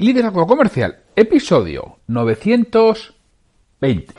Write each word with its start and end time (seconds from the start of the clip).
Liderazgo 0.00 0.46
Comercial, 0.46 1.00
episodio 1.16 1.98
920. 2.06 4.14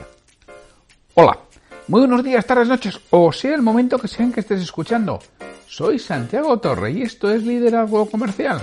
Hola, 1.14 1.40
muy 1.88 2.02
buenos 2.02 2.22
días, 2.22 2.46
tardes, 2.46 2.68
noches, 2.68 3.00
o 3.12 3.32
sea 3.32 3.56
el 3.56 3.62
momento 3.62 3.98
que 3.98 4.10
sean 4.10 4.34
que 4.34 4.42
estés 4.42 4.62
escuchando. 4.62 5.20
Soy 5.68 5.98
Santiago 5.98 6.60
Torre 6.60 6.92
y 6.92 7.04
esto 7.04 7.32
es 7.32 7.44
Liderazgo 7.44 8.10
Comercial. 8.10 8.60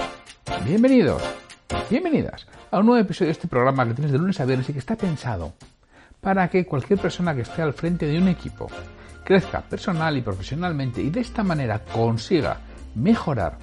Bienvenidos, 0.67 1.23
bienvenidas 1.89 2.47
a 2.71 2.81
un 2.81 2.87
nuevo 2.87 3.01
episodio 3.01 3.29
de 3.29 3.33
este 3.33 3.49
programa 3.49 3.89
que 3.89 3.95
tienes 3.95 4.13
de 4.13 4.19
lunes 4.19 4.39
a 4.41 4.45
viernes 4.45 4.69
y 4.69 4.75
que 4.75 4.81
está 4.81 4.97
pensado 4.97 5.55
para 6.21 6.51
que 6.51 6.67
cualquier 6.67 6.99
persona 6.99 7.35
que 7.35 7.41
esté 7.41 7.63
al 7.63 7.73
frente 7.73 8.05
de 8.05 8.19
un 8.19 8.29
equipo 8.29 8.67
crezca 9.25 9.63
personal 9.63 10.19
y 10.19 10.21
profesionalmente 10.21 11.01
y 11.01 11.09
de 11.09 11.21
esta 11.21 11.43
manera 11.43 11.83
consiga 11.83 12.61
mejorar 12.95 13.57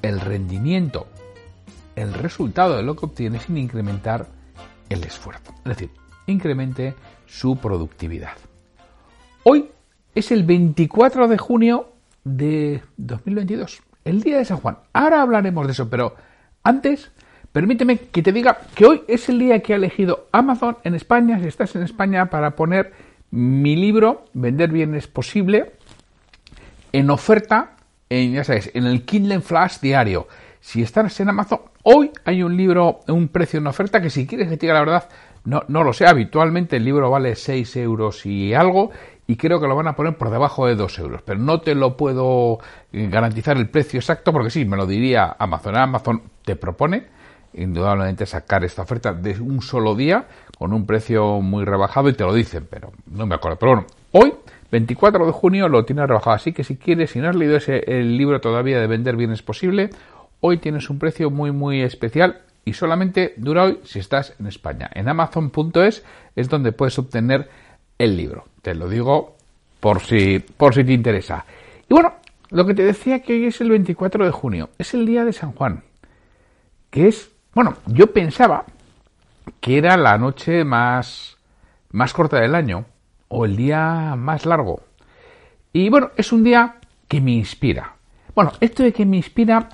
el 0.00 0.20
rendimiento 0.20 1.08
el 1.96 2.12
resultado 2.14 2.76
de 2.76 2.82
lo 2.82 2.94
que 2.94 3.06
obtiene 3.06 3.40
sin 3.40 3.56
incrementar 3.56 4.26
el 4.88 5.02
esfuerzo. 5.02 5.52
Es 5.58 5.64
decir, 5.64 5.90
incremente 6.26 6.94
su 7.26 7.56
productividad. 7.56 8.36
Hoy 9.42 9.70
es 10.14 10.30
el 10.30 10.44
24 10.44 11.28
de 11.28 11.38
junio 11.38 11.92
de 12.24 12.82
2022, 12.96 13.82
el 14.04 14.22
día 14.22 14.38
de 14.38 14.44
San 14.44 14.58
Juan. 14.58 14.78
Ahora 14.92 15.22
hablaremos 15.22 15.66
de 15.66 15.72
eso, 15.72 15.88
pero 15.88 16.14
antes, 16.62 17.10
permíteme 17.52 17.98
que 17.98 18.22
te 18.22 18.32
diga 18.32 18.58
que 18.74 18.86
hoy 18.86 19.02
es 19.08 19.28
el 19.28 19.38
día 19.38 19.62
que 19.62 19.72
ha 19.72 19.76
elegido 19.76 20.26
Amazon 20.32 20.78
en 20.84 20.94
España, 20.94 21.38
si 21.40 21.46
estás 21.46 21.74
en 21.76 21.82
España, 21.82 22.26
para 22.26 22.56
poner 22.56 22.92
mi 23.30 23.76
libro, 23.76 24.24
Vender 24.34 24.70
Bienes 24.70 25.06
Posible, 25.06 25.72
en 26.92 27.10
oferta, 27.10 27.76
en, 28.08 28.32
ya 28.32 28.44
sabes, 28.44 28.70
en 28.74 28.86
el 28.86 29.04
Kindle 29.04 29.40
Flash 29.40 29.80
diario. 29.80 30.28
Si 30.60 30.82
estás 30.82 31.20
en 31.20 31.28
Amazon, 31.28 31.60
hoy 31.88 32.10
hay 32.24 32.42
un 32.42 32.56
libro, 32.56 33.00
un 33.06 33.28
precio 33.28 33.60
en 33.60 33.66
oferta 33.68 34.00
que 34.00 34.10
si 34.10 34.26
quieres 34.26 34.48
que 34.48 34.56
te 34.56 34.66
diga 34.66 34.74
la 34.74 34.80
verdad, 34.80 35.08
no, 35.44 35.62
no 35.68 35.84
lo 35.84 35.92
sé. 35.92 36.06
Habitualmente 36.06 36.76
el 36.76 36.84
libro 36.84 37.10
vale 37.10 37.36
6 37.36 37.76
euros 37.76 38.26
y 38.26 38.54
algo 38.54 38.90
y 39.28 39.36
creo 39.36 39.60
que 39.60 39.68
lo 39.68 39.76
van 39.76 39.86
a 39.86 39.94
poner 39.94 40.16
por 40.16 40.30
debajo 40.30 40.66
de 40.66 40.74
2 40.74 40.98
euros. 40.98 41.22
Pero 41.24 41.38
no 41.38 41.60
te 41.60 41.76
lo 41.76 41.96
puedo 41.96 42.58
eh, 42.92 43.08
garantizar 43.08 43.56
el 43.56 43.68
precio 43.68 44.00
exacto 44.00 44.32
porque 44.32 44.50
sí, 44.50 44.64
me 44.64 44.76
lo 44.76 44.86
diría 44.86 45.36
Amazon. 45.38 45.76
Amazon 45.76 46.22
te 46.44 46.56
propone 46.56 47.06
indudablemente 47.54 48.26
sacar 48.26 48.64
esta 48.64 48.82
oferta 48.82 49.12
de 49.12 49.40
un 49.40 49.62
solo 49.62 49.94
día 49.94 50.26
con 50.58 50.72
un 50.72 50.86
precio 50.86 51.40
muy 51.40 51.64
rebajado 51.64 52.08
y 52.08 52.14
te 52.14 52.24
lo 52.24 52.34
dicen, 52.34 52.66
pero 52.68 52.90
no 53.06 53.26
me 53.26 53.36
acuerdo. 53.36 53.58
Pero 53.58 53.72
bueno, 53.72 53.86
hoy 54.10 54.34
24 54.72 55.24
de 55.24 55.32
junio 55.32 55.68
lo 55.68 55.84
tiene 55.84 56.04
rebajado, 56.06 56.34
así 56.34 56.52
que 56.52 56.64
si 56.64 56.76
quieres, 56.76 57.10
si 57.10 57.20
no 57.20 57.28
has 57.28 57.36
leído 57.36 57.56
ese, 57.56 57.84
el 57.86 58.18
libro 58.18 58.40
todavía 58.40 58.80
de 58.80 58.88
vender 58.88 59.16
bienes 59.16 59.42
posible, 59.42 59.90
hoy 60.40 60.58
tienes 60.58 60.90
un 60.90 60.98
precio 60.98 61.30
muy 61.30 61.52
muy 61.52 61.82
especial 61.82 62.42
y 62.64 62.72
solamente 62.72 63.34
dura 63.36 63.64
hoy 63.64 63.80
si 63.84 64.00
estás 64.00 64.34
en 64.38 64.46
España. 64.46 64.90
En 64.92 65.08
amazon.es 65.08 66.04
es 66.34 66.48
donde 66.48 66.72
puedes 66.72 66.98
obtener 66.98 67.48
el 67.98 68.16
libro. 68.16 68.44
Te 68.62 68.74
lo 68.74 68.88
digo 68.88 69.36
por 69.80 70.00
si, 70.00 70.40
por 70.40 70.74
si 70.74 70.84
te 70.84 70.92
interesa. 70.92 71.44
Y 71.88 71.94
bueno, 71.94 72.14
lo 72.50 72.66
que 72.66 72.74
te 72.74 72.82
decía 72.82 73.22
que 73.22 73.34
hoy 73.34 73.46
es 73.46 73.60
el 73.60 73.70
24 73.70 74.24
de 74.24 74.30
junio, 74.30 74.70
es 74.78 74.94
el 74.94 75.06
día 75.06 75.24
de 75.24 75.32
San 75.32 75.52
Juan, 75.52 75.84
que 76.90 77.08
es, 77.08 77.30
bueno, 77.54 77.76
yo 77.86 78.12
pensaba 78.12 78.64
que 79.60 79.78
era 79.78 79.96
la 79.96 80.18
noche 80.18 80.64
más, 80.64 81.36
más 81.90 82.12
corta 82.12 82.40
del 82.40 82.54
año 82.54 82.84
o 83.28 83.44
el 83.44 83.56
día 83.56 84.14
más 84.16 84.46
largo. 84.46 84.80
Y 85.72 85.88
bueno, 85.88 86.10
es 86.16 86.32
un 86.32 86.42
día 86.42 86.76
que 87.08 87.20
me 87.20 87.32
inspira. 87.32 87.94
Bueno, 88.34 88.52
esto 88.60 88.82
de 88.82 88.92
que 88.92 89.06
me 89.06 89.16
inspira 89.16 89.68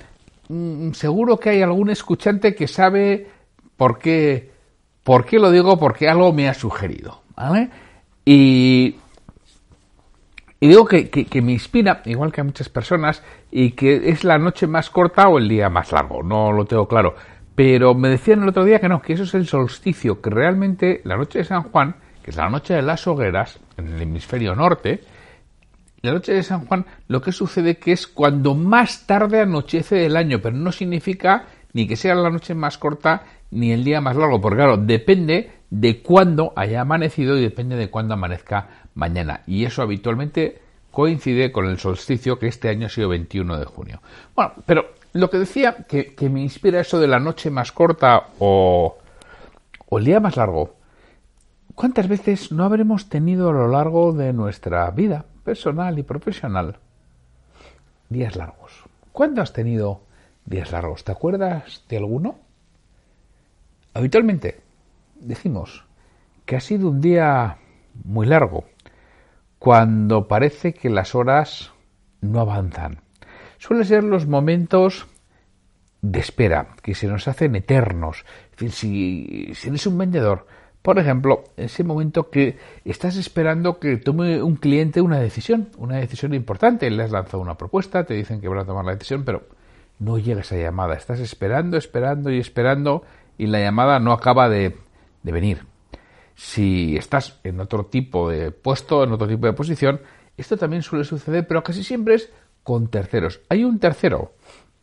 seguro 0.93 1.39
que 1.39 1.49
hay 1.49 1.61
algún 1.61 1.89
escuchante 1.89 2.53
que 2.53 2.67
sabe 2.67 3.27
por 3.77 3.97
qué, 3.97 4.51
por 5.03 5.25
qué 5.25 5.39
lo 5.39 5.51
digo, 5.51 5.77
porque 5.77 6.09
algo 6.09 6.33
me 6.33 6.49
ha 6.49 6.53
sugerido. 6.53 7.21
¿vale? 7.35 7.69
Y, 8.25 8.95
y 10.59 10.67
digo 10.67 10.85
que, 10.85 11.09
que, 11.09 11.41
me 11.41 11.53
inspira, 11.53 12.01
igual 12.05 12.31
que 12.31 12.41
a 12.41 12.43
muchas 12.43 12.69
personas, 12.69 13.23
y 13.51 13.71
que 13.71 14.09
es 14.09 14.23
la 14.23 14.37
noche 14.37 14.67
más 14.67 14.89
corta 14.89 15.27
o 15.27 15.37
el 15.37 15.47
día 15.47 15.69
más 15.69 15.91
largo, 15.91 16.23
no 16.23 16.51
lo 16.51 16.65
tengo 16.65 16.87
claro. 16.87 17.15
Pero 17.55 17.93
me 17.93 18.09
decían 18.09 18.41
el 18.41 18.49
otro 18.49 18.65
día 18.65 18.79
que 18.79 18.89
no, 18.89 19.01
que 19.01 19.13
eso 19.13 19.23
es 19.23 19.33
el 19.35 19.47
solsticio, 19.47 20.21
que 20.21 20.29
realmente 20.29 21.01
la 21.03 21.17
noche 21.17 21.39
de 21.39 21.45
San 21.45 21.63
Juan, 21.63 21.95
que 22.23 22.31
es 22.31 22.37
la 22.37 22.49
noche 22.49 22.73
de 22.73 22.81
las 22.81 23.05
hogueras, 23.05 23.59
en 23.77 23.89
el 23.89 24.01
hemisferio 24.01 24.55
norte, 24.55 25.01
la 26.03 26.11
noche 26.11 26.33
de 26.33 26.43
San 26.43 26.65
Juan 26.65 26.85
lo 27.07 27.21
que 27.21 27.31
sucede 27.31 27.77
que 27.77 27.93
es 27.93 28.07
cuando 28.07 28.55
más 28.55 29.07
tarde 29.07 29.39
anochece 29.39 29.95
del 29.95 30.17
año, 30.17 30.41
pero 30.41 30.53
no 30.53 30.73
significa 30.73 31.45
ni 31.71 31.87
que 31.87 31.95
sea 31.95 32.13
la 32.13 32.29
noche 32.29 32.53
más 32.53 32.77
corta 32.77 33.23
ni 33.51 33.71
el 33.71 33.85
día 33.85 34.01
más 34.01 34.17
largo, 34.17 34.41
porque 34.41 34.57
claro, 34.57 34.75
depende 34.75 35.51
de 35.69 36.01
cuándo 36.01 36.51
haya 36.57 36.81
amanecido 36.81 37.37
y 37.37 37.41
depende 37.41 37.77
de 37.77 37.89
cuándo 37.89 38.15
amanezca 38.15 38.67
mañana. 38.95 39.43
Y 39.47 39.63
eso 39.63 39.81
habitualmente 39.81 40.59
coincide 40.91 41.53
con 41.53 41.67
el 41.67 41.79
solsticio 41.79 42.37
que 42.37 42.47
este 42.47 42.67
año 42.67 42.87
ha 42.87 42.89
sido 42.89 43.07
21 43.07 43.57
de 43.57 43.65
junio. 43.65 44.01
Bueno, 44.35 44.55
pero 44.65 44.87
lo 45.13 45.29
que 45.29 45.37
decía 45.39 45.85
que, 45.87 46.13
me 46.29 46.41
inspira 46.41 46.81
eso 46.81 46.99
de 46.99 47.07
la 47.07 47.19
noche 47.19 47.49
más 47.49 47.71
corta 47.71 48.27
o, 48.39 48.97
o 49.87 49.97
el 49.99 50.03
día 50.03 50.19
más 50.19 50.35
largo, 50.35 50.75
¿cuántas 51.75 52.09
veces 52.09 52.51
no 52.51 52.65
habremos 52.65 53.07
tenido 53.07 53.49
a 53.49 53.53
lo 53.53 53.69
largo 53.69 54.11
de 54.11 54.33
nuestra 54.33 54.91
vida 54.91 55.27
personal 55.43 55.99
y 55.99 56.03
profesional, 56.03 56.77
días 58.09 58.35
largos. 58.35 58.83
¿Cuándo 59.11 59.41
has 59.41 59.53
tenido 59.53 60.01
días 60.45 60.71
largos? 60.71 61.03
¿Te 61.03 61.11
acuerdas 61.11 61.83
de 61.89 61.97
alguno? 61.97 62.39
Habitualmente 63.93 64.61
decimos 65.19 65.85
que 66.45 66.55
ha 66.55 66.59
sido 66.59 66.89
un 66.89 67.01
día 67.01 67.57
muy 68.03 68.25
largo, 68.25 68.65
cuando 69.59 70.27
parece 70.27 70.73
que 70.73 70.89
las 70.89 71.15
horas 71.15 71.71
no 72.21 72.39
avanzan. 72.39 73.01
Suelen 73.59 73.85
ser 73.85 74.03
los 74.03 74.27
momentos 74.27 75.07
de 76.01 76.19
espera, 76.19 76.75
que 76.81 76.95
se 76.95 77.07
nos 77.07 77.27
hacen 77.29 77.55
eternos. 77.55 78.25
si, 78.57 79.53
si 79.53 79.69
eres 79.69 79.87
un 79.87 79.97
vendedor, 79.97 80.47
por 80.83 80.99
ejemplo, 80.99 81.45
ese 81.55 81.85
momento 81.85 82.29
que 82.29 82.57
estás 82.83 83.15
esperando 83.15 83.79
que 83.79 83.95
tome 83.95 84.43
un 84.43 84.57
cliente 84.57 84.99
una 84.99 85.17
decisión, 85.17 85.69
una 85.77 85.95
decisión 85.95 86.33
importante, 86.33 86.91
le 86.91 87.03
has 87.03 87.11
lanzado 87.11 87.41
una 87.41 87.57
propuesta, 87.57 88.03
te 88.03 88.13
dicen 88.13 88.41
que 88.41 88.49
van 88.49 88.59
a 88.59 88.65
tomar 88.65 88.83
la 88.83 88.91
decisión, 88.91 89.23
pero 89.23 89.47
no 89.99 90.17
llega 90.17 90.41
esa 90.41 90.57
llamada, 90.57 90.95
estás 90.95 91.21
esperando, 91.21 91.77
esperando 91.77 92.29
y 92.29 92.37
esperando 92.37 93.03
y 93.37 93.47
la 93.47 93.61
llamada 93.61 93.99
no 93.99 94.11
acaba 94.11 94.49
de, 94.49 94.75
de 95.23 95.31
venir. 95.31 95.65
Si 96.35 96.97
estás 96.97 97.39
en 97.45 97.61
otro 97.61 97.85
tipo 97.85 98.29
de 98.29 98.51
puesto, 98.51 99.05
en 99.05 99.13
otro 99.13 99.27
tipo 99.27 99.47
de 99.47 99.53
posición, 99.53 100.01
esto 100.35 100.57
también 100.57 100.81
suele 100.81 101.05
suceder, 101.05 101.47
pero 101.47 101.63
casi 101.63 101.81
siempre 101.81 102.15
es 102.15 102.29
con 102.61 102.89
terceros. 102.89 103.39
Hay 103.47 103.63
un 103.63 103.79
tercero 103.79 104.33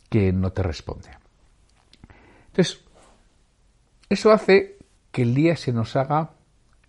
que 0.09 0.33
no 0.33 0.51
te 0.53 0.63
responde. 0.63 1.11
Entonces, 2.47 2.83
eso 4.09 4.33
hace 4.33 4.80
que 5.11 5.23
el 5.23 5.35
día 5.35 5.57
se 5.57 5.73
nos 5.73 5.97
haga 5.97 6.31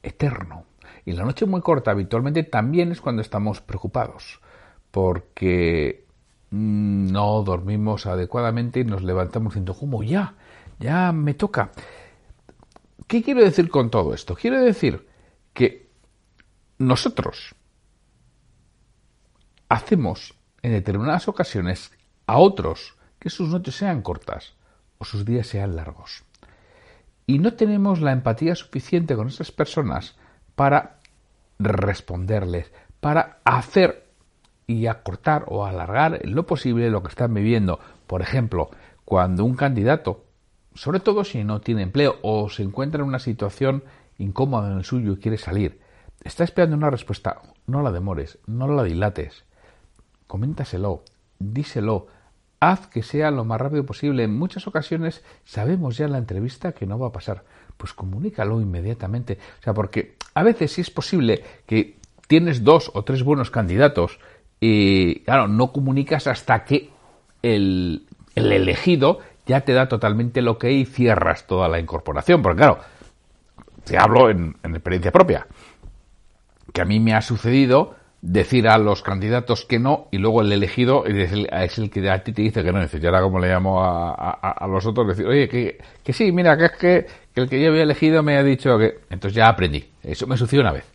eterno. 0.04 0.66
Y 1.06 1.14
la 1.14 1.24
noche 1.24 1.46
muy 1.46 1.62
corta 1.62 1.92
habitualmente 1.92 2.44
también 2.44 2.92
es 2.92 3.02
cuando 3.02 3.22
estamos 3.22 3.62
preocupados, 3.62 4.40
porque 4.92 6.06
mm, 6.52 7.12
no 7.12 7.42
dormimos 7.44 8.06
adecuadamente 8.06 8.82
y 8.82 8.84
nos 8.84 9.04
levantamos 9.04 9.54
diciendo, 9.54 9.74
¿cómo 9.74 10.04
ya? 10.04 10.36
Ya 10.80 11.12
me 11.12 11.34
toca. 11.34 11.72
¿Qué 13.08 13.24
quiero 13.24 13.42
decir 13.42 13.70
con 13.70 13.90
todo 13.90 14.14
esto? 14.14 14.36
Quiero 14.36 14.62
decir 14.62 15.08
que 15.54 15.90
nosotros 16.78 17.56
hacemos 19.70 20.36
en 20.62 20.72
determinadas 20.72 21.28
ocasiones 21.28 21.92
a 22.28 22.38
otros 22.38 22.96
que 23.20 23.30
sus 23.30 23.50
noches 23.50 23.76
sean 23.76 24.02
cortas 24.02 24.54
o 24.98 25.06
sus 25.06 25.26
días 25.26 25.48
sean 25.48 25.76
largos 25.76 26.24
y 27.28 27.40
no 27.40 27.54
tenemos 27.54 28.02
la 28.02 28.12
empatía 28.12 28.56
suficiente 28.56 29.16
con 29.16 29.28
esas 29.28 29.52
personas 29.52 30.16
para 30.56 31.00
responderles, 31.60 32.72
para 33.00 33.40
hacer 33.44 34.08
y 34.68 34.88
acortar 34.88 35.46
o 35.48 35.66
alargar 35.66 36.22
lo 36.24 36.46
posible 36.46 36.90
lo 36.90 37.04
que 37.04 37.10
están 37.10 37.34
viviendo. 37.34 37.80
Por 38.08 38.22
ejemplo, 38.22 38.70
cuando 39.06 39.46
un 39.46 39.56
candidato 39.56 40.26
sobre 40.74 41.00
todo 41.00 41.24
si 41.24 41.44
no 41.44 41.62
tiene 41.62 41.84
empleo 41.84 42.18
o 42.22 42.50
se 42.50 42.64
encuentra 42.64 43.02
en 43.02 43.08
una 43.08 43.20
situación 43.20 43.84
incómoda 44.18 44.72
en 44.72 44.78
el 44.78 44.86
suyo 44.86 45.14
y 45.14 45.18
quiere 45.18 45.38
salir. 45.38 45.82
Está 46.24 46.44
esperando 46.44 46.76
una 46.76 46.90
respuesta. 46.90 47.42
No 47.68 47.82
la 47.82 47.92
demores, 47.92 48.40
no 48.46 48.68
la 48.68 48.84
dilates. 48.84 49.44
Coméntaselo, 50.28 51.04
díselo, 51.40 52.08
haz 52.62 52.88
que 52.88 53.04
sea 53.04 53.32
lo 53.32 53.44
más 53.44 53.60
rápido 53.60 53.86
posible. 53.86 54.24
En 54.24 54.38
muchas 54.38 54.68
ocasiones 54.68 55.24
sabemos 55.44 55.98
ya 55.98 56.06
en 56.06 56.14
la 56.14 56.20
entrevista 56.20 56.72
que 56.72 56.86
no 56.86 56.98
va 56.98 57.08
a 57.08 57.12
pasar. 57.12 57.44
Pues 57.76 57.92
comunícalo 57.92 58.62
inmediatamente. 58.62 59.40
O 59.60 59.64
sea, 59.64 59.74
porque 59.74 60.16
a 60.36 60.44
veces 60.44 60.72
sí 60.72 60.82
es 60.82 60.92
posible 60.92 61.44
que 61.66 61.98
tienes 62.28 62.64
dos 62.64 62.92
o 62.94 63.04
tres 63.04 63.24
buenos 63.24 63.50
candidatos 63.50 64.20
y, 64.60 65.22
claro, 65.22 65.48
no 65.48 65.74
comunicas 65.74 66.28
hasta 66.28 66.64
que 66.64 66.92
el, 67.42 68.06
el 68.36 68.52
elegido 68.52 69.20
ya 69.48 69.62
te 69.62 69.74
da 69.74 69.90
totalmente 69.90 70.44
lo 70.44 70.60
que 70.60 70.72
y 70.72 70.86
cierras 70.86 71.48
toda 71.48 71.68
la 71.68 71.80
incorporación. 71.80 72.44
Porque, 72.44 72.60
claro, 72.60 72.78
te 73.84 73.98
hablo 73.98 74.30
en, 74.30 74.56
en 74.62 74.76
experiencia 74.76 75.12
propia. 75.12 75.48
Que 76.72 76.82
a 76.82 76.86
mí 76.86 77.00
me 77.00 77.16
ha 77.16 77.22
sucedido 77.24 77.96
decir 78.22 78.68
a 78.68 78.78
los 78.78 79.02
candidatos 79.02 79.66
que 79.66 79.80
no 79.80 80.08
y 80.12 80.20
luego 80.20 80.42
el 80.42 80.52
elegido 80.52 81.06
es 81.06 81.32
el, 81.78 81.90
que 81.90 82.10
a 82.10 82.24
ti 82.24 82.34
te 82.34 82.44
dice 82.44 82.64
que 82.64 82.72
no. 82.72 82.80
Y 82.82 83.06
ahora 83.06 83.22
como 83.22 83.40
le 83.40 83.48
llamo 83.48 83.82
a, 83.84 84.68
los 84.70 84.86
otros, 84.86 85.08
decir, 85.08 85.26
oye, 85.26 85.48
que, 85.50 85.80
que, 86.04 86.14
sí, 86.14 86.32
mira, 86.32 86.56
que 86.58 86.66
es 86.66 86.72
que, 86.74 87.06
el 87.36 87.50
que 87.50 87.62
yo 87.62 87.70
había 87.70 87.84
elegido 87.84 88.22
me 88.22 88.38
ha 88.38 88.44
dicho 88.44 88.78
que... 88.78 89.00
Entonces 89.10 89.36
ya 89.36 89.48
aprendí. 89.48 89.90
Eso 90.04 90.28
me 90.28 90.38
sucedió 90.38 90.62
una 90.62 90.74
vez. 90.74 90.86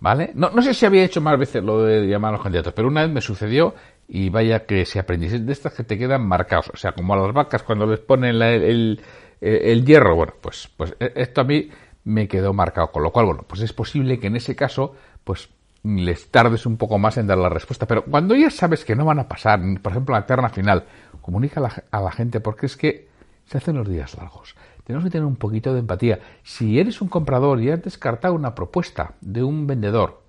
¿Vale? 0.00 0.32
No, 0.34 0.50
no 0.50 0.60
sé 0.60 0.74
si 0.74 0.84
había 0.84 1.04
hecho 1.04 1.20
más 1.20 1.38
veces 1.38 1.62
lo 1.62 1.82
de 1.84 2.06
llamar 2.06 2.30
a 2.30 2.32
los 2.32 2.42
candidatos, 2.42 2.72
pero 2.74 2.88
una 2.88 3.02
vez 3.02 3.10
me 3.10 3.20
sucedió 3.20 3.74
y 4.08 4.28
vaya 4.28 4.66
que 4.66 4.84
si 4.84 4.98
aprendí. 4.98 5.28
de 5.28 5.52
estas 5.52 5.72
que 5.72 5.84
te 5.84 5.96
quedan 5.96 6.26
marcados. 6.26 6.70
O 6.74 6.76
sea, 6.76 6.92
como 6.92 7.14
a 7.14 7.16
las 7.16 7.32
vacas 7.32 7.62
cuando 7.62 7.86
les 7.86 8.00
ponen 8.00 8.42
el, 8.42 9.00
el, 9.40 9.84
hierro. 9.84 10.16
Bueno, 10.16 10.34
pues, 10.40 10.68
pues 10.76 10.94
e, 10.98 11.12
esto 11.14 11.40
a 11.40 11.44
mí 11.44 11.70
me 12.02 12.26
quedó 12.26 12.52
marcado. 12.52 12.90
Con 12.90 13.04
lo 13.04 13.12
cual, 13.12 13.26
bueno, 13.26 13.44
pues 13.46 13.62
es 13.62 13.72
posible 13.72 14.18
que 14.18 14.26
en 14.26 14.36
ese 14.36 14.56
caso, 14.56 14.94
pues 15.22 15.48
les 15.84 16.30
tardes 16.30 16.64
un 16.64 16.78
poco 16.78 16.98
más 16.98 17.18
en 17.18 17.26
dar 17.26 17.38
la 17.38 17.50
respuesta. 17.50 17.86
Pero 17.86 18.04
cuando 18.04 18.34
ya 18.34 18.50
sabes 18.50 18.84
que 18.84 18.96
no 18.96 19.04
van 19.04 19.18
a 19.18 19.28
pasar, 19.28 19.60
por 19.82 19.92
ejemplo, 19.92 20.14
la 20.14 20.26
terna 20.26 20.48
final, 20.48 20.84
comunica 21.20 21.60
a 21.90 22.00
la, 22.00 22.10
gente 22.10 22.40
porque 22.40 22.66
es 22.66 22.76
que 22.76 23.08
se 23.44 23.58
hacen 23.58 23.76
los 23.76 23.88
días 23.88 24.16
largos. 24.16 24.56
Tenemos 24.84 25.04
que 25.04 25.10
tener 25.10 25.26
un 25.26 25.36
poquito 25.36 25.72
de 25.72 25.80
empatía. 25.80 26.20
Si 26.42 26.80
eres 26.80 27.00
un 27.00 27.08
comprador 27.08 27.60
y 27.60 27.70
has 27.70 27.82
descartado 27.82 28.34
una 28.34 28.54
propuesta 28.54 29.14
de 29.20 29.42
un 29.42 29.66
vendedor, 29.66 30.22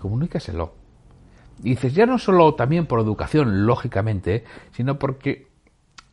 comunícaselo. 0.00 0.74
Y 1.62 1.70
dices, 1.70 1.94
ya 1.94 2.06
no 2.06 2.18
solo 2.18 2.54
también 2.54 2.86
por 2.86 3.00
educación, 3.00 3.66
lógicamente, 3.66 4.44
sino 4.72 4.98
porque 4.98 5.48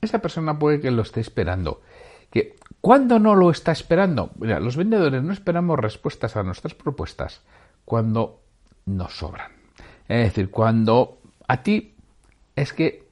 esa 0.01 0.19
persona 0.19 0.59
puede 0.59 0.81
que 0.81 0.91
lo 0.91 1.03
esté 1.03 1.21
esperando. 1.21 1.81
Que 2.31 2.57
cuando 2.81 3.17
no 3.17 3.33
lo 3.33 3.49
está 3.49 3.71
esperando, 3.71 4.31
mira, 4.37 4.59
los 4.59 4.75
vendedores 4.75 5.23
no 5.23 5.31
esperamos 5.31 5.79
respuestas 5.79 6.35
a 6.35 6.43
nuestras 6.43 6.73
propuestas 6.73 7.43
cuando 7.85 8.41
nos 8.87 9.15
sobran. 9.15 9.51
Es 10.07 10.23
decir, 10.23 10.49
cuando 10.49 11.19
a 11.47 11.61
ti 11.61 11.95
es 12.55 12.73
que 12.73 13.07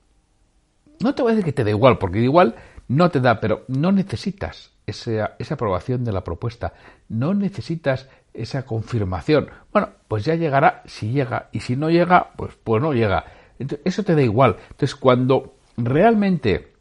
no 1.00 1.14
te 1.14 1.22
voy 1.22 1.32
a 1.32 1.36
decir 1.36 1.46
que 1.46 1.54
te 1.54 1.64
da 1.64 1.70
igual, 1.70 2.00
porque 2.00 2.20
igual 2.20 2.56
no 2.88 3.12
te 3.12 3.20
da, 3.20 3.40
pero 3.40 3.66
no 3.68 3.92
necesitas 3.92 4.72
esa, 4.88 5.36
esa 5.38 5.54
aprobación 5.54 6.04
de 6.04 6.12
la 6.12 6.24
propuesta, 6.24 6.74
no 7.10 7.34
necesitas 7.34 8.08
esa 8.34 8.66
confirmación. 8.66 9.50
Bueno, 9.72 9.90
pues 10.08 10.26
ya 10.26 10.36
llegará 10.36 10.82
si 10.86 11.12
llega, 11.12 11.50
y 11.52 11.60
si 11.60 11.76
no 11.76 11.90
llega, 11.90 12.32
pues, 12.36 12.54
pues 12.64 12.82
no 12.82 12.94
llega. 12.94 13.26
Entonces, 13.60 13.86
eso 13.86 14.04
te 14.04 14.16
da 14.16 14.22
igual. 14.22 14.58
Entonces, 14.72 14.96
cuando 14.96 15.56
realmente 15.78 16.74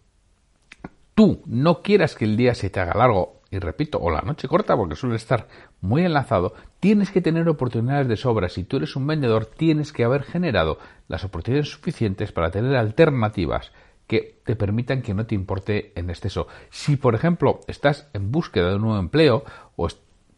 tú 1.15 1.43
no 1.47 1.83
quieras 1.83 2.15
que 2.15 2.25
el 2.25 2.37
día 2.37 2.55
se 2.55 2.71
te 2.71 2.81
haga 2.81 2.95
largo, 2.95 3.41
y 3.55 3.59
repito, 3.61 3.99
o 4.01 4.11
la 4.11 4.21
noche 4.21 4.49
corta, 4.49 4.77
porque 4.77 4.97
suele 4.97 5.17
estar 5.17 5.47
muy 5.81 6.05
enlazado, 6.05 6.55
tienes 6.81 7.11
que 7.11 7.21
tener 7.21 7.49
oportunidades 7.49 8.09
de 8.09 8.17
sobra. 8.17 8.49
Si 8.49 8.65
tú 8.65 8.79
eres 8.79 8.97
un 8.97 9.07
vendedor, 9.07 9.47
tienes 9.47 9.93
que 9.93 10.05
haber 10.05 10.25
generado 10.25 10.79
las 11.09 11.25
oportunidades 11.25 11.71
suficientes 11.71 12.33
para 12.33 12.51
tener 12.51 12.77
alternativas 12.77 13.73
que 14.07 14.41
te 14.45 14.57
permitan 14.57 15.03
que 15.03 15.15
no 15.15 15.27
te 15.27 15.35
importe 15.35 15.93
en 15.95 16.11
exceso. 16.11 16.47
Si, 16.71 16.97
por 16.97 17.15
ejemplo, 17.15 17.61
estás 17.69 18.09
en 18.13 18.31
búsqueda 18.31 18.71
de 18.71 18.77
un 18.77 18.83
nuevo 18.83 18.99
empleo 18.99 19.45
o 19.77 19.87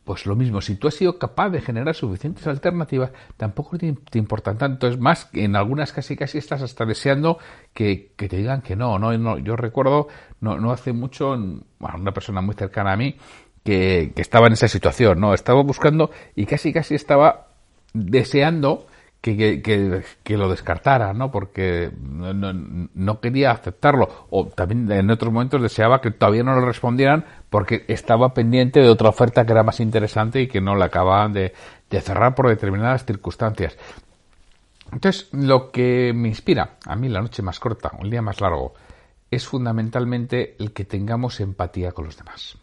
pues 0.06 0.24
lo 0.24 0.36
mismo, 0.36 0.60
si 0.60 0.76
tú 0.76 0.86
has 0.86 0.94
sido 0.94 1.18
capaz 1.18 1.50
de 1.50 1.60
generar 1.60 1.92
suficientes 1.96 2.46
alternativas, 2.46 3.10
tampoco 3.36 3.76
te, 3.76 3.92
importan 4.14 4.56
tanto. 4.56 4.86
Es 4.86 5.00
más, 5.00 5.28
en 5.32 5.56
algunas 5.56 5.92
casi 5.92 6.14
casi 6.14 6.38
estás 6.38 6.62
hasta 6.62 6.84
deseando 6.84 7.38
que, 7.74 8.12
te 8.16 8.28
digan 8.28 8.62
que 8.62 8.76
no, 8.76 9.00
no, 9.00 9.18
no. 9.18 9.36
Yo 9.38 9.56
recuerdo, 9.56 10.06
no, 10.40 10.58
no 10.58 10.70
hace 10.70 10.92
mucho, 10.92 11.32
una 11.32 12.12
persona 12.12 12.40
muy 12.40 12.54
cercana 12.54 12.92
a 12.92 12.96
mí, 12.96 13.16
que, 13.64 14.12
que, 14.14 14.22
estaba 14.22 14.46
en 14.46 14.52
esa 14.52 14.68
situación, 14.68 15.18
¿no? 15.18 15.34
Estaba 15.34 15.60
buscando 15.64 16.12
y 16.36 16.46
casi 16.46 16.72
casi 16.72 16.94
estaba 16.94 17.48
deseando 17.92 18.86
que, 19.34 20.02
que, 20.22 20.36
lo 20.36 20.50
descartara, 20.50 21.14
¿no? 21.14 21.30
Porque 21.30 21.90
no, 21.98 23.20
quería 23.20 23.52
aceptarlo. 23.52 24.26
O 24.28 24.46
también 24.46 24.92
en 24.92 25.10
otros 25.10 25.32
momentos 25.32 25.62
deseaba 25.62 26.02
que 26.02 26.10
todavía 26.10 26.42
no 26.42 26.54
le 26.54 26.66
respondieran 26.66 27.24
porque 27.48 27.86
estaba 27.88 28.34
pendiente 28.34 28.80
de 28.80 28.90
otra 28.90 29.08
oferta 29.08 29.46
que 29.46 29.52
era 29.52 29.62
más 29.62 29.80
interesante 29.80 30.42
y 30.42 30.48
que 30.48 30.60
no 30.60 30.76
la 30.76 30.86
acababan 30.86 31.32
de, 31.32 31.54
de 31.88 32.00
cerrar 32.02 32.34
por 32.34 32.48
determinadas 32.48 33.06
circunstancias. 33.06 33.76
Entonces, 34.92 35.28
lo 35.32 35.72
que 35.72 36.12
me 36.14 36.28
inspira 36.28 36.76
a 36.84 36.94
mí 36.94 37.08
la 37.08 37.22
noche 37.22 37.42
más 37.42 37.58
corta, 37.58 37.92
un 37.98 38.10
día 38.10 38.20
más 38.20 38.40
largo, 38.40 38.74
es 39.30 39.46
fundamentalmente 39.46 40.54
el 40.58 40.72
que 40.72 40.84
tengamos 40.84 41.40
empatía 41.40 41.92
con 41.92 42.04
los 42.04 42.16
demás 42.16 42.58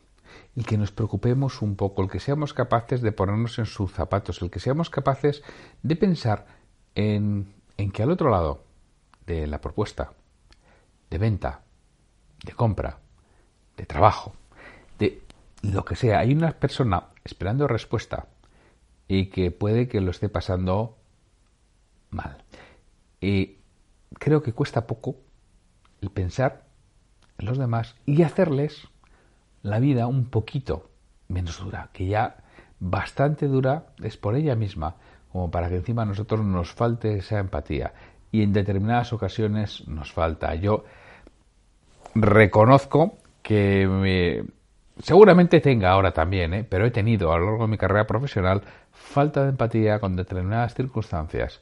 el 0.56 0.66
que 0.66 0.78
nos 0.78 0.92
preocupemos 0.92 1.62
un 1.62 1.76
poco, 1.76 2.04
el 2.04 2.10
que 2.10 2.20
seamos 2.20 2.54
capaces 2.54 3.02
de 3.02 3.12
ponernos 3.12 3.58
en 3.60 3.66
sus 3.66 3.92
zapatos, 3.92 4.42
el 4.42 4.52
que 4.52 4.60
seamos 4.60 4.90
capaces 4.90 5.44
de 5.82 5.96
pensar 5.96 6.46
en, 6.96 7.54
en 7.78 7.92
que 7.92 8.04
al 8.04 8.12
otro 8.12 8.30
lado 8.30 8.64
de 9.26 9.48
la 9.48 9.62
propuesta 9.62 10.14
de 11.10 11.18
venta, 11.18 11.62
de 12.44 12.54
compra, 12.54 13.00
de 13.78 13.86
trabajo, 13.86 14.34
de 15.00 15.22
lo 15.62 15.86
que 15.86 15.96
sea, 15.96 16.20
hay 16.20 16.34
una 16.34 16.52
persona 16.52 17.10
esperando 17.24 17.68
respuesta 17.68 18.28
y 19.08 19.28
que 19.28 19.52
puede 19.52 19.88
que 19.88 20.02
lo 20.02 20.12
esté 20.12 20.30
pasando 20.30 20.98
mal. 22.10 22.44
Y 23.22 23.58
creo 24.20 24.42
que 24.42 24.54
cuesta 24.54 24.88
poco 24.88 25.18
el 26.02 26.10
pensar 26.10 26.66
en 27.38 27.46
los 27.46 27.58
demás 27.58 27.96
y 28.06 28.24
hacerles 28.24 28.88
la 29.64 29.80
vida 29.80 30.08
un 30.08 30.26
poquito 30.26 30.90
menos 31.30 31.60
dura, 31.60 31.90
que 31.92 32.06
ya 32.06 32.36
bastante 32.80 33.48
dura 33.48 33.88
es 34.04 34.18
por 34.18 34.36
ella 34.36 34.56
misma, 34.56 34.96
como 35.32 35.50
para 35.50 35.70
que 35.70 35.78
encima 35.78 36.04
a 36.04 36.06
nosotros 36.06 36.46
nos 36.46 36.72
falte 36.72 37.18
esa 37.18 37.40
empatía. 37.40 37.94
Y 38.32 38.44
en 38.44 38.54
determinadas 38.54 39.14
ocasiones 39.14 39.88
nos 39.88 40.12
falta. 40.12 40.54
Yo 40.56 40.84
reconozco 42.16 43.18
que 43.42 44.46
seguramente 45.00 45.60
tenga 45.60 45.92
ahora 45.92 46.12
también, 46.12 46.54
¿eh? 46.54 46.64
pero 46.64 46.86
he 46.86 46.92
tenido 46.92 47.32
a 47.32 47.38
lo 47.38 47.46
largo 47.46 47.64
de 47.64 47.72
mi 47.72 47.78
carrera 47.78 48.06
profesional 48.06 48.62
falta 48.92 49.44
de 49.44 49.50
empatía 49.50 50.00
con 50.00 50.16
determinadas 50.16 50.74
circunstancias 50.74 51.62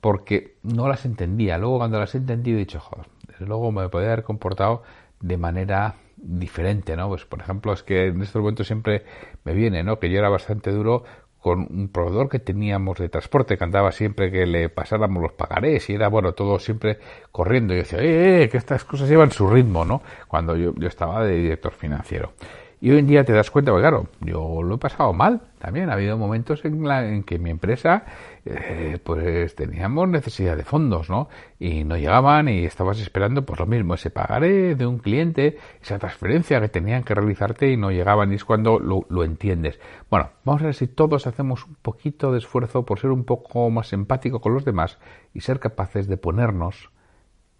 porque 0.00 0.56
no 0.62 0.88
las 0.88 1.04
entendía. 1.04 1.58
Luego 1.58 1.78
cuando 1.78 1.98
las 1.98 2.14
he 2.14 2.18
entendido 2.18 2.56
he 2.56 2.60
dicho, 2.60 2.80
joder, 2.80 3.06
desde 3.28 3.46
luego 3.46 3.70
me 3.72 3.88
podía 3.88 4.08
haber 4.08 4.24
comportado 4.24 4.82
de 5.20 5.36
manera 5.36 5.96
diferente, 6.22 6.96
¿no? 6.96 7.08
Pues 7.08 7.24
por 7.24 7.40
ejemplo, 7.40 7.72
es 7.72 7.82
que 7.82 8.06
en 8.06 8.22
estos 8.22 8.40
momentos 8.40 8.66
siempre 8.66 9.04
me 9.44 9.54
viene, 9.54 9.82
¿no? 9.82 9.98
Que 9.98 10.10
yo 10.10 10.18
era 10.18 10.28
bastante 10.28 10.70
duro 10.70 11.04
con 11.40 11.60
un 11.70 11.88
proveedor 11.88 12.28
que 12.28 12.38
teníamos 12.38 12.98
de 12.98 13.08
transporte 13.08 13.56
que 13.56 13.64
andaba 13.64 13.92
siempre 13.92 14.30
que 14.30 14.44
le 14.46 14.68
pasáramos 14.68 15.22
los 15.22 15.32
pagarés 15.32 15.88
y 15.88 15.94
era, 15.94 16.08
bueno, 16.08 16.32
todo 16.32 16.58
siempre 16.58 16.98
corriendo. 17.32 17.72
Y 17.72 17.78
yo 17.78 17.82
decía, 17.82 17.98
eh, 18.00 18.42
eh, 18.44 18.48
que 18.50 18.58
estas 18.58 18.84
cosas 18.84 19.08
llevan 19.08 19.32
su 19.32 19.48
ritmo, 19.48 19.84
¿no? 19.84 20.02
Cuando 20.28 20.54
yo, 20.56 20.74
yo 20.76 20.86
estaba 20.86 21.24
de 21.24 21.36
director 21.36 21.72
financiero. 21.72 22.34
Y 22.82 22.90
hoy 22.90 22.98
en 22.98 23.06
día 23.06 23.24
te 23.24 23.34
das 23.34 23.50
cuenta, 23.50 23.72
pues 23.72 23.82
claro, 23.82 24.08
yo 24.20 24.62
lo 24.62 24.76
he 24.76 24.78
pasado 24.78 25.12
mal 25.12 25.42
también. 25.58 25.90
Ha 25.90 25.92
habido 25.92 26.16
momentos 26.16 26.64
en, 26.64 26.82
la, 26.88 27.06
en 27.06 27.24
que 27.24 27.38
mi 27.38 27.50
empresa, 27.50 28.06
eh, 28.46 28.98
pues 29.04 29.54
teníamos 29.54 30.08
necesidad 30.08 30.56
de 30.56 30.64
fondos, 30.64 31.10
¿no? 31.10 31.28
Y 31.58 31.84
no 31.84 31.98
llegaban 31.98 32.48
y 32.48 32.64
estabas 32.64 32.98
esperando, 32.98 33.44
pues 33.44 33.60
lo 33.60 33.66
mismo, 33.66 33.94
ese 33.94 34.08
pagaré 34.08 34.76
de 34.76 34.86
un 34.86 34.98
cliente, 34.98 35.58
esa 35.82 35.98
transferencia 35.98 36.58
que 36.62 36.70
tenían 36.70 37.02
que 37.02 37.14
realizarte 37.14 37.70
y 37.70 37.76
no 37.76 37.90
llegaban 37.90 38.32
y 38.32 38.36
es 38.36 38.46
cuando 38.46 38.78
lo, 38.78 39.04
lo 39.10 39.24
entiendes. 39.24 39.78
Bueno, 40.08 40.30
vamos 40.44 40.62
a 40.62 40.66
ver 40.66 40.74
si 40.74 40.86
todos 40.86 41.26
hacemos 41.26 41.66
un 41.66 41.74
poquito 41.74 42.32
de 42.32 42.38
esfuerzo 42.38 42.86
por 42.86 42.98
ser 42.98 43.10
un 43.10 43.24
poco 43.24 43.68
más 43.68 43.92
empático 43.92 44.40
con 44.40 44.54
los 44.54 44.64
demás 44.64 44.98
y 45.34 45.40
ser 45.40 45.60
capaces 45.60 46.08
de 46.08 46.16
ponernos 46.16 46.90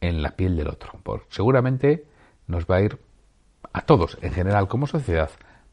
en 0.00 0.23
la 0.23 0.31
piel 0.31 0.57
del 0.57 0.69
otro. 0.69 0.93
Pues 1.03 1.21
seguramente 1.29 2.07
nos 2.47 2.65
va 2.65 2.77
a 2.77 2.81
ir 2.81 2.99
a 3.73 3.83
todos 3.83 4.19
en 4.23 4.33
general 4.33 4.69
como 4.69 4.87
sociedad 4.87 5.31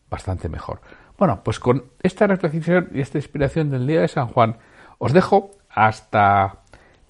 bastante 0.10 0.50
mejor. 0.50 0.82
Bueno, 1.18 1.42
pues 1.44 1.60
con 1.60 1.86
esta 2.04 2.28
reflexión 2.28 2.90
y 2.94 3.02
esta 3.02 3.18
inspiración 3.18 3.70
del 3.70 3.88
día 3.88 4.02
de 4.02 4.08
San 4.08 4.28
Juan, 4.28 4.58
os 5.00 5.14
dejo 5.14 5.52
hasta 5.70 6.60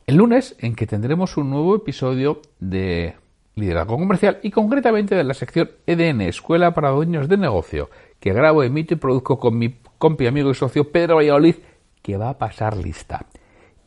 el 0.05 0.15
lunes 0.15 0.55
en 0.59 0.75
que 0.75 0.87
tendremos 0.87 1.37
un 1.37 1.49
nuevo 1.49 1.75
episodio 1.75 2.41
de 2.59 3.15
liderazgo 3.55 3.97
comercial 3.97 4.39
y 4.43 4.51
concretamente 4.51 5.15
de 5.15 5.23
la 5.23 5.33
sección 5.33 5.71
EDN, 5.85 6.21
Escuela 6.21 6.73
para 6.73 6.91
Dueños 6.91 7.27
de 7.27 7.37
Negocio, 7.37 7.89
que 8.19 8.31
grabo, 8.31 8.63
emito 8.63 8.93
y 8.93 8.97
produzco 8.97 9.39
con 9.39 9.57
mi 9.57 9.79
compi, 9.97 10.27
amigo 10.27 10.51
y 10.51 10.55
socio 10.55 10.91
Pedro 10.91 11.15
Valladolid, 11.17 11.55
que 12.01 12.17
va 12.17 12.29
a 12.29 12.37
pasar 12.37 12.77
lista. 12.77 13.25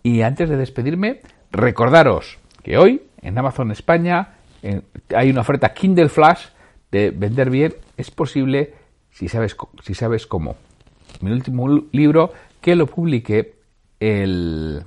Y 0.03 0.23
antes 0.23 0.49
de 0.49 0.57
despedirme, 0.57 1.21
recordaros 1.51 2.39
que 2.63 2.77
hoy 2.79 3.03
en 3.23 3.39
Amazon 3.39 3.71
España 3.71 4.35
hay 5.15 5.31
una 5.31 5.41
oferta 5.41 5.73
Kindle 5.73 6.09
Flash 6.09 6.49
de 6.91 7.11
vender 7.11 7.51
bien. 7.51 7.75
Es 7.97 8.11
posible 8.11 8.75
si 9.11 9.29
sabes, 9.29 9.57
si 9.83 9.95
sabes 9.95 10.27
cómo. 10.27 10.57
Mi 11.21 11.31
último 11.33 11.69
libro 11.93 12.33
que 12.61 12.77
lo 12.77 12.87
publiqué 12.87 13.55
el, 13.99 14.83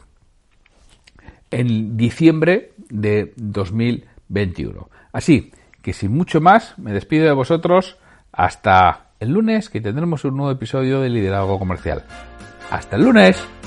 en 1.51 1.98
diciembre 1.98 2.72
de 2.89 3.33
2021. 3.36 4.89
Así 5.12 5.51
que 5.81 5.93
sin 5.93 6.13
mucho 6.13 6.39
más, 6.41 6.77
me 6.79 6.93
despido 6.93 7.25
de 7.25 7.33
vosotros 7.33 7.98
hasta 8.31 9.12
el 9.19 9.31
lunes 9.31 9.69
que 9.69 9.81
tendremos 9.81 10.25
un 10.25 10.38
nuevo 10.38 10.51
episodio 10.51 11.01
de 11.01 11.10
Liderazgo 11.10 11.60
Comercial. 11.60 12.03
Hasta 12.72 12.95
el 12.95 13.03
lunes. 13.03 13.62